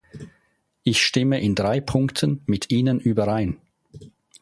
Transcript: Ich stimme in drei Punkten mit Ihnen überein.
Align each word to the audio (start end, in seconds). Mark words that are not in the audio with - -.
Ich 0.81 0.99
stimme 1.05 1.39
in 1.41 1.53
drei 1.53 1.79
Punkten 1.79 2.41
mit 2.47 2.71
Ihnen 2.71 2.99
überein. 2.99 3.61